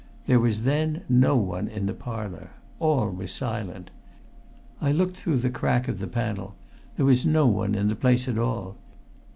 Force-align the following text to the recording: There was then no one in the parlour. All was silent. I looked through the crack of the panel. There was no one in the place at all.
There 0.25 0.39
was 0.39 0.63
then 0.63 1.03
no 1.07 1.37
one 1.37 1.67
in 1.67 1.85
the 1.85 1.93
parlour. 1.93 2.49
All 2.79 3.11
was 3.11 3.31
silent. 3.31 3.91
I 4.81 4.91
looked 4.91 5.15
through 5.15 5.37
the 5.37 5.51
crack 5.51 5.87
of 5.87 5.99
the 5.99 6.07
panel. 6.07 6.55
There 6.97 7.05
was 7.05 7.23
no 7.23 7.45
one 7.45 7.75
in 7.75 7.87
the 7.87 7.95
place 7.95 8.27
at 8.27 8.39
all. 8.39 8.77